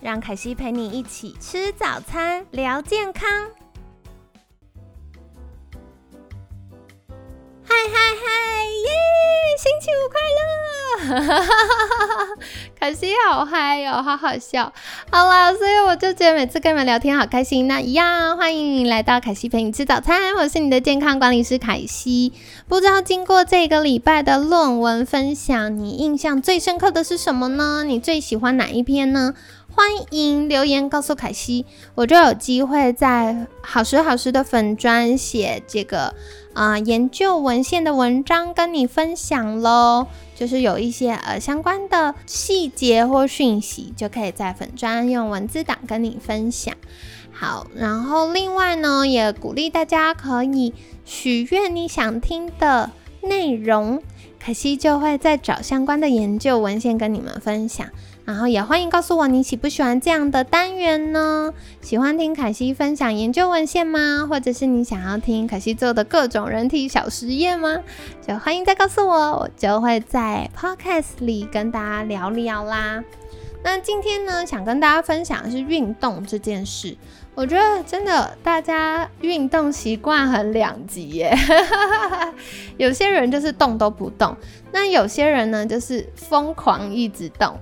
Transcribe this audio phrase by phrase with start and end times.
[0.00, 3.28] 让凯西陪你一起吃早餐，聊健康。
[7.64, 8.90] 嗨嗨嗨，耶！
[9.58, 12.36] 星期五快乐！
[12.78, 14.72] 凯西好嗨哟，好好笑。
[15.10, 17.66] 好啦，所以我就觉得每次跟你们聊天好开心。
[17.66, 22.32] 那一样，欢迎你来到凯西陪你吃早餐，我是你的健康管理师凯西。
[22.68, 27.82] 不知道经过这个礼拜的论文分享，你印象最深刻的是什么呢？
[27.82, 29.34] 你最喜欢哪一篇呢？
[29.78, 36.12] 欢迎留言告诉凯西，我就有机会在好时好时的粉专写这个
[36.52, 40.08] 啊研究文献的文章跟你分享喽。
[40.34, 46.74] 就是有一些呃相关的细节或讯息，就可以在粉专用文字档跟你分享。
[47.30, 52.90] 好，然后另外呢，也鼓励大家可以许愿你想听的
[53.20, 54.02] 内容，
[54.40, 57.86] 凯西就会再找相关的研究文献跟你们分享。
[58.28, 61.50] 然后也欢迎告诉我你喜不喜欢这样的单元呢？
[61.80, 64.26] 喜欢听凯西分享研究文献吗？
[64.28, 67.78] 或者是你想要听凯西做的各种人体小实验吗？
[68.20, 73.02] 就欢迎再告诉我，我就会在 podcast 里跟大家聊聊啦。
[73.64, 76.94] 那今天呢，想跟大家分享的是运动这件事。
[77.34, 81.34] 我觉得真的大家运动习惯很两极耶，
[82.76, 84.36] 有些人就是动都不动，
[84.70, 87.58] 那有些人呢就是疯狂一直动。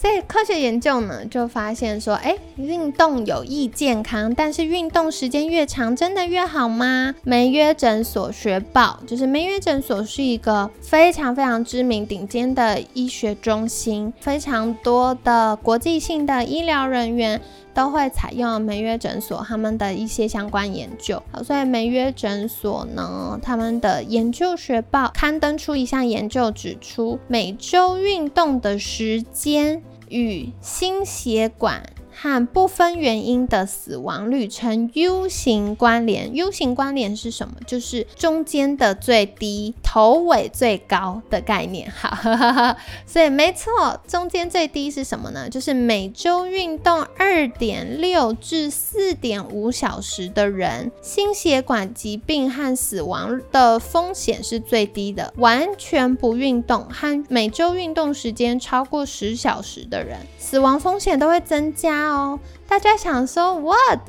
[0.00, 7.12] 所以科学研究呢，就发现说，哎，运动有益健康，但是运动时间越长，真的越好吗？
[7.24, 17.40] 梅约诊所学报，就是梅约诊所是一个非常非常知名、顶尖的医学中心，非常多的国际性的医疗人员
[17.78, 21.22] 都会采用梅约诊所他们的一些相关研究。
[21.30, 29.80] 好，所以梅约诊所呢，他们的研究学报刊登出一项研究，指出每周运动的时间。
[30.10, 31.82] 与心血管。
[32.20, 36.34] 和不分原因的死亡率呈 U 型关联。
[36.34, 37.54] U 型关联是什么？
[37.64, 41.88] 就是中间的最低，头尾最高的概念。
[41.88, 42.16] 好，
[43.06, 45.48] 所以没错，中间最低是什么呢？
[45.48, 55.32] 就是每周运动二点六至四点五小时的人，心血管疾病和死亡的风险是最低的。
[55.36, 62.07] 完全不运动和每周运动时间超过十小时的人，死亡风险都会增加。
[62.08, 64.00] 哦，大家想说 what？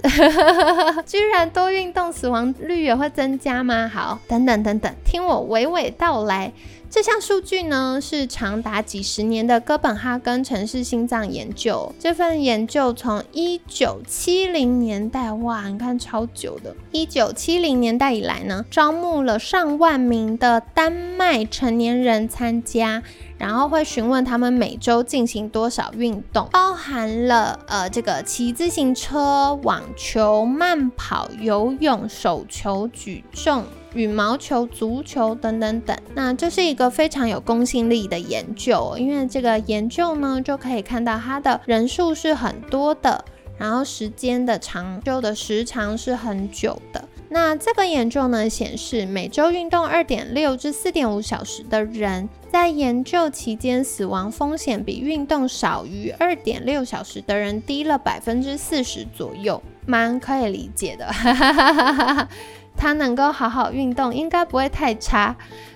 [1.05, 3.89] 居然多运动，死亡率也会增加吗？
[3.93, 6.53] 好，等等等等，听我娓娓道来。
[6.91, 11.93] 这项数据呢，是长达几十年的哥本哈根城市心脏研究。
[11.99, 16.75] 这份研究从一九七零年代，哇，你看超久的。
[16.91, 23.03] 一九七零年代以来呢，招募了上万名的丹麦成年人参加。
[23.39, 33.63] 然后会询问他们每周进行多少运动，包含了呃这个骑自行车、网球、慢跑、游泳、手球、举重、
[33.93, 35.97] 羽毛球、足球等等等。
[36.13, 43.23] 那这是一个非常有公信力的研究，因为这个研究呢就可以看到它的人数是很多的，
[43.57, 47.07] 然后时间的长就的时长是很久的。
[47.31, 61.07] 那这个研究呢显示，每周运动二点六至四点五小时的人，在研究期间死亡风险比运动少于二点六小时的人低了百分之四十左右，蛮可以理解的。
[62.75, 65.35] 他能够好好运动，应该不会太差。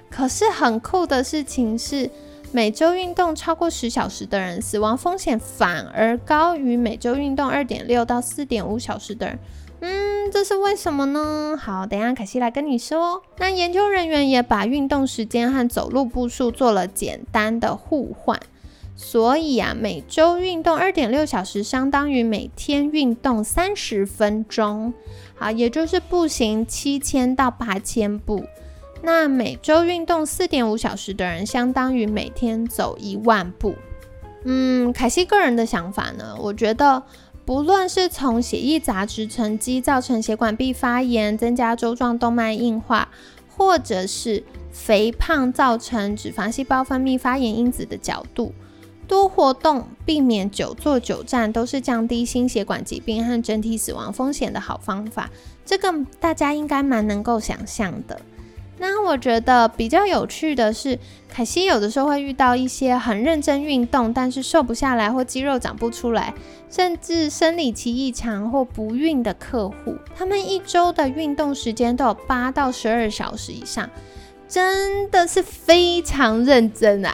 [0.10, 2.10] 可是很酷的事情是，
[2.52, 9.38] 每周运动超过十小时的人，死亡风险反而高于每周运动二点六到四点五小时的人。
[9.86, 11.60] 嗯，这是为什么呢？
[11.62, 13.22] 好，等下凯西来跟你说。
[13.38, 18.40] 那研究人员也把运动时间和走路步数做了简单的互换，
[18.96, 24.94] 所以啊，每周运动二点六小时，相当于每天运动三十分钟。
[25.36, 28.46] 好，也就是步行七千到八千步。
[29.02, 33.76] 那每周运动四点五小时的人，相当于每天走一万步。
[34.46, 37.04] 嗯，凯西个人的想法呢，我觉得。
[37.46, 43.10] 不论是从血液杂质沉积造成血管壁发炎、增加周状动脉硬化，
[43.56, 48.54] 或者是肥胖造成脂肪细胞分泌发炎因子的角度，
[49.08, 55.30] 多活动，避免久坐久站，都是降低心血管疾病和整体死亡风险的好方法。
[55.66, 58.22] 这个大家应该蛮能够想象的。
[58.80, 60.98] 那我觉得比较有趣的是，
[61.30, 66.34] 凯西有的时候会遇到一些很认真运动，但是瘦不下来或肌肉长不出来，
[66.70, 73.90] 甚至生理期异常或不孕的客户，他们一周的运动时间都有八到十二小时以上，
[74.50, 77.14] 真的是非常认真啊！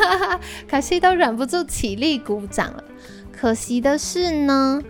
[0.68, 2.84] 凯西都忍不住起立鼓掌了。
[3.32, 4.80] 可惜的是呢，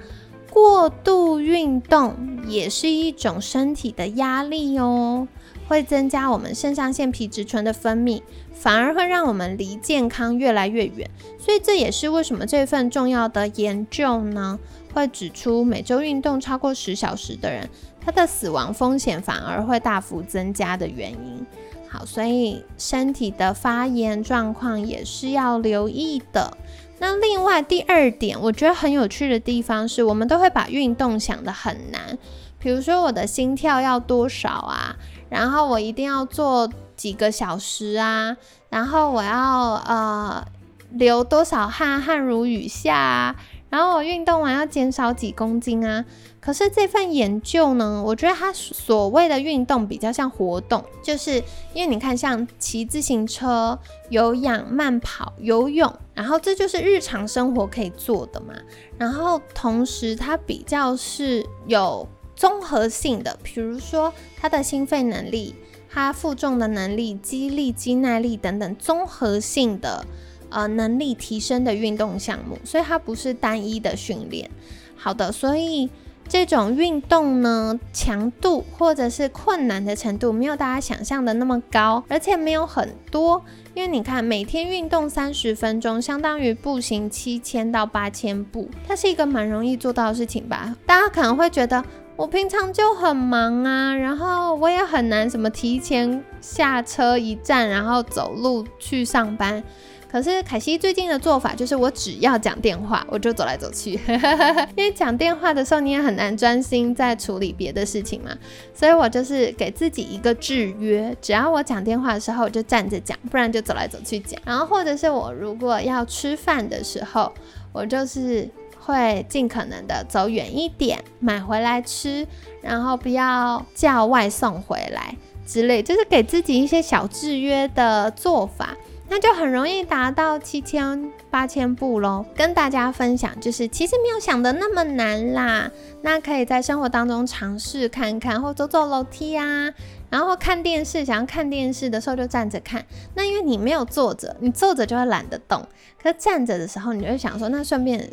[0.51, 2.15] 过度运动
[2.47, 5.27] 也是一种身体的压力哦。
[5.71, 8.21] 会增加我们肾上腺皮质醇的分泌，
[8.53, 11.09] 反而会让我们离健康越来越远。
[11.39, 14.59] 所以这也是为什么这份重要的研究呢，
[14.93, 17.71] 会指出每周运动超过十小时的人，
[18.05, 21.47] 他的死亡风险反而会大幅增加的原因。
[21.89, 26.59] 好，所以身体的发炎状况也是要留意的。
[26.99, 32.19] 那另外第二点，我觉得很有趣的地方是，我们都会把运动想得很难，
[32.59, 34.97] 比如说我的心跳要多少啊？
[35.31, 38.37] 然后我一定要做几个小时啊，
[38.69, 40.45] 然后我要呃
[40.91, 43.37] 流多少汗，汗如雨下啊，
[43.71, 46.05] 然后我运动完要减少几公斤啊。
[46.41, 51.37] 可是这份研究呢，我觉得它所谓的运动比较像活动，就是
[51.75, 53.79] 因为你看像骑自行车、
[54.09, 58.55] 有氧、慢跑、游泳，然后这就是日常生活可以做的嘛。
[58.99, 62.09] 然后同时它比较是有。
[62.41, 65.55] 综合性的，比如说他的心肺能力、
[65.91, 70.07] 他负重的能力、肌力、肌耐力等等，综合性的
[70.49, 74.51] 呃能力提升的运动项目，所以它不是单一的训练。
[74.97, 75.91] 好的，所以
[76.27, 83.45] 这种运动呢，强度或者是困难的程度没有大家想象的那么高，而且没有很多，
[83.75, 90.75] 因为你看每天运动三十分钟，相当于步行七千到八千步，它是一个蛮容易做到的事情吧？
[90.87, 91.85] 大家可能会觉得。
[92.21, 99.65] 我平常就很忙啊，然后我也很难什么提前下车一站，然后走路去上班。
[100.07, 103.93] 可是凯西最近的做法就是，我只要讲电话，我就走来走去，
[104.77, 108.37] 因为讲电话的时候你也很难专心在处理别的事情嘛。
[108.75, 114.39] 所以我就是给自己一个制约，只要我讲电话的时候，我就站着讲，不然就走来走去讲。
[114.45, 117.33] 然后或者是我如果要吃饭的时候，
[117.73, 118.47] 我就是。
[118.91, 122.27] 会尽可能的走远一点，买回来吃，
[122.61, 125.17] 然后不要叫外送回来
[125.47, 128.77] 之类，就是给自己一些小制约的做法，
[129.09, 132.25] 那就很容易达到七千八千步喽。
[132.35, 135.71] 跟大家分享，就是其实没有想的那么难啦。
[136.03, 139.73] 那可以在生活当中尝试看看，或走走楼梯啊，
[140.09, 142.85] 然后看电视，想要看电视的时候就站着看。
[143.15, 145.63] 那因为你没有坐着，你坐着就会懒得动，
[146.03, 148.11] 可站着的时候，你就会想说，那顺便。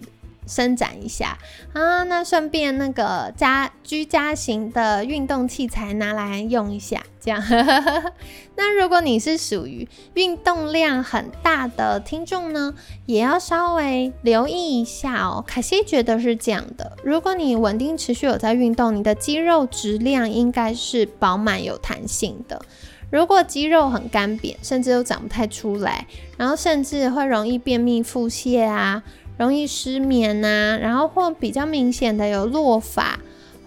[0.48, 1.38] 伸展一下
[1.74, 7.44] 啊，那顺便那个家居家型的运动器材拿来用一下，这样。
[8.56, 12.74] 那如果你是属于运动量很大的听众呢，
[13.06, 15.44] 也要稍微留意一下哦。
[15.46, 22.62] 凯西觉得是这样的，如果你稳定持续有在运动，你的肌肉质量应该是饱满有弹性的。
[23.10, 26.06] 如果肌肉很干瘪，甚至都长不太出来，
[26.36, 29.02] 然后甚至会容易便秘腹泻啊。
[29.38, 33.20] 容易失眠呐，然后或比较明显的有落发，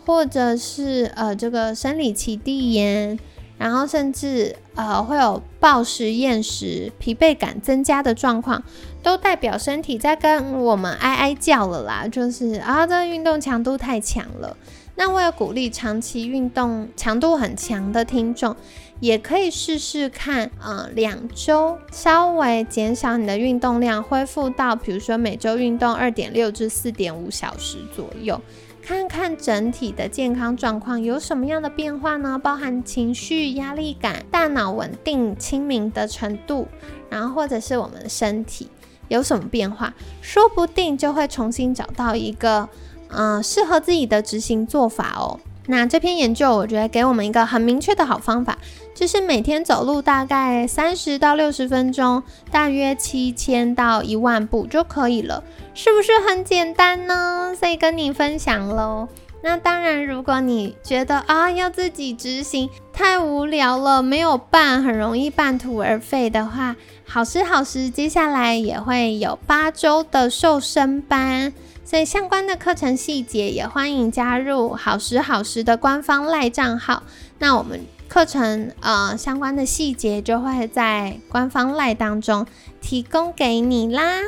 [0.04, 3.18] 或者是呃这个生理期递延，
[3.56, 8.62] 然后甚至呃会有暴食厌食、疲惫感增加的状况，
[9.02, 14.56] 都代表身体在跟我们哀哀叫了啦，就是啊这个运动强度太强了。
[14.96, 18.56] 那为了鼓励长期运动强度很强的听众。
[19.00, 28.38] 也可以试试看，嗯，两周稍微减少你的运动量，恢复到比如说每周运动二点六至四点五小时左右，
[28.82, 32.38] 看看整体的健康状况有什么样的变化呢？
[32.38, 36.68] 包含情绪、压力感、大脑稳定、清明的程度，
[37.08, 38.68] 然后或者是我们的身体
[39.08, 42.68] 有什么变化，说不定就会重新找到一个，
[43.12, 45.40] 嗯，适合自己的执行做法哦。
[45.66, 48.58] 那这篇研究，我觉得给我们一个很明确的好方法，
[48.94, 57.54] 就是每天走路大概三十到六十分钟，大约七千到一万步就可以了，是不是很简单呢？
[57.56, 59.06] 所以跟你分享喽。
[59.42, 71.52] 那当然，如果你觉得啊要自己执行太无聊了，没有办，很容易半途而废的话，好时好时接下来也会有八周的瘦身班。
[71.82, 77.02] 所以相关的课程细节也欢迎加入好时好时的官方赖账号。
[77.38, 82.46] 那我们课程呃相关的细节就会在官方赖当中
[82.80, 84.20] 提供给你啦。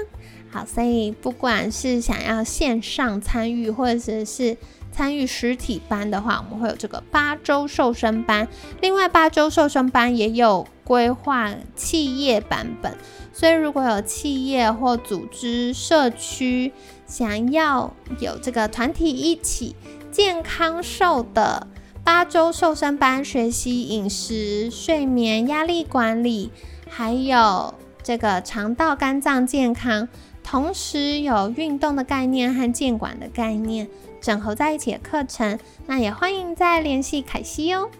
[0.50, 4.56] 好，所以不管是想要线上参与，或者是
[4.92, 8.46] 参与实体班的话，我们会有这个八周瘦身班。
[8.80, 12.94] 另外，八周瘦身班也有规划企业版本，
[13.32, 16.72] 所以如果有企业或组织、社区
[17.06, 19.74] 想要有这个团体一起
[20.10, 21.66] 健康瘦的
[22.04, 26.50] 八周瘦身班，学习饮食、睡眠、压力管理，
[26.88, 30.08] 还有这个肠道、肝脏健康。
[30.44, 33.88] 同时有运动的概念和健管的概念
[34.22, 37.90] 整合在一起的课程，那也欢迎再联系凯西哦。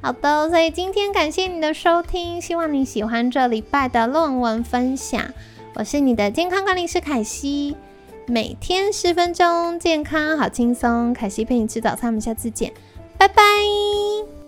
[0.00, 5.20] 好的，所以今天感谢你的收听，希望你喜欢这礼拜的论文分享。
[5.74, 7.76] 我是你的健康管理师凯西，
[8.26, 11.12] 每天十分钟，健康好轻松。
[11.12, 12.72] 凯西陪你吃早餐，我们下次见，
[13.18, 14.39] 拜拜。